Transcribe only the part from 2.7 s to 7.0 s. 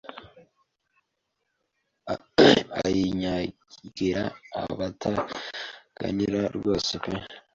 Ayinyagira Abataganira rwose